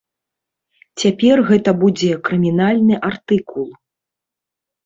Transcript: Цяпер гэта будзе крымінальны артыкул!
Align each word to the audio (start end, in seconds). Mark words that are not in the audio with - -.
Цяпер 1.03 1.37
гэта 1.51 1.69
будзе 1.83 2.09
крымінальны 2.31 2.95
артыкул! 3.11 3.67